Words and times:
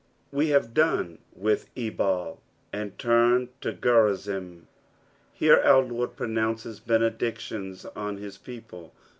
We 0.31 0.47
have 0.47 0.73
done 0.73 1.19
with 1.31 1.69
Bbal 1.75 2.39
and 2.73 2.97
turn 2.97 3.49
to 3.61 3.71
Oerizim. 3.71 4.63
Here 5.31 5.61
our 5.63 5.83
Lord 5.83 6.15
pronounces 6.15 6.79
benedictions 6.79 7.85
on 7.95 8.17
hia 8.17 8.31
people. 8.43 8.95